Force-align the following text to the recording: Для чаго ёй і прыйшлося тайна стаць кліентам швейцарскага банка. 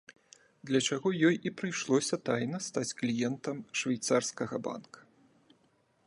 Для 0.69 0.79
чаго 0.93 1.07
ёй 1.27 1.35
і 1.49 1.51
прыйшлося 1.59 2.17
тайна 2.29 2.57
стаць 2.67 2.89
кліентам 3.01 3.57
швейцарскага 3.81 4.55
банка. 4.69 4.99